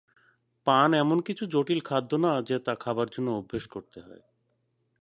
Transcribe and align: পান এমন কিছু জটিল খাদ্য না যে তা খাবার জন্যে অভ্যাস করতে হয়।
পান 0.67 0.89
এমন 0.93 1.17
কিছু 1.21 1.43
জটিল 1.45 1.79
খাদ্য 1.79 2.11
না 2.15 2.31
যে 2.41 2.57
তা 2.59 2.73
খাবার 2.75 3.07
জন্যে 3.07 3.31
অভ্যাস 3.31 3.65
করতে 3.67 3.99
হয়। 4.01 4.23